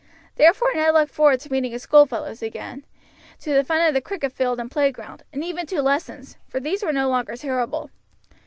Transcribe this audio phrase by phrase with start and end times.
[0.35, 2.85] Therefore Ned looked forward to meeting his schoolfellows again,
[3.39, 6.81] to the fun of the cricket field and playground, and even to lessons, for these
[6.81, 7.91] were no longer terrible.